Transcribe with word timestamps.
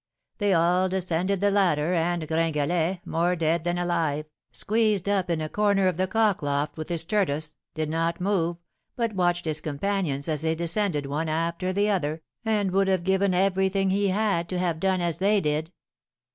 They 0.39 0.51
all 0.55 0.89
descended 0.89 1.41
the 1.41 1.51
ladder, 1.51 1.93
and 1.93 2.27
Gringalet, 2.27 3.01
more 3.05 3.35
dead 3.35 3.63
than 3.63 3.77
alive, 3.77 4.25
squeezed 4.51 5.07
up 5.07 5.29
in 5.29 5.41
a 5.41 5.47
corner 5.47 5.87
of 5.87 5.97
the 5.97 6.07
cock 6.07 6.41
loft 6.41 6.75
with 6.75 6.89
his 6.89 7.05
tortoise, 7.05 7.55
did 7.75 7.87
not 7.87 8.19
move, 8.19 8.57
but 8.95 9.13
watched 9.13 9.45
his 9.45 9.61
companions 9.61 10.27
as 10.27 10.41
they 10.41 10.55
descended 10.55 11.05
one 11.05 11.29
after 11.29 11.71
the 11.71 11.91
other, 11.91 12.23
and 12.43 12.71
would 12.71 12.87
have 12.87 13.03
given 13.03 13.35
everything 13.35 13.91
he 13.91 14.07
had 14.07 14.49
to 14.49 14.57
have 14.57 14.79
done 14.79 15.01
as 15.01 15.19
they 15.19 15.39
did. 15.39 15.71